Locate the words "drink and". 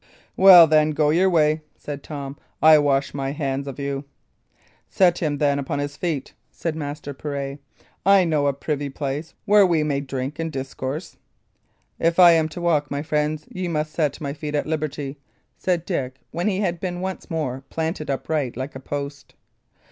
10.01-10.51